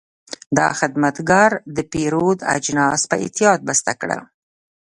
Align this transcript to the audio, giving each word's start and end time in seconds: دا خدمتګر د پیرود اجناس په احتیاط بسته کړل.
دا 0.57 0.67
خدمتګر 0.79 1.51
د 1.75 1.77
پیرود 1.91 2.39
اجناس 2.55 3.01
په 3.09 3.15
احتیاط 3.23 3.59
بسته 3.67 3.91
کړل. 4.01 4.21